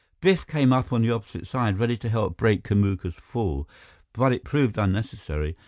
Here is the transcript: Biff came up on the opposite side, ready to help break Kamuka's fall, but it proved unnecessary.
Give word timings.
Biff 0.19 0.47
came 0.47 0.73
up 0.73 0.91
on 0.91 1.03
the 1.03 1.11
opposite 1.11 1.45
side, 1.45 1.77
ready 1.77 1.95
to 1.97 2.09
help 2.09 2.35
break 2.35 2.63
Kamuka's 2.63 3.13
fall, 3.13 3.69
but 4.13 4.33
it 4.33 4.43
proved 4.43 4.79
unnecessary. 4.79 5.55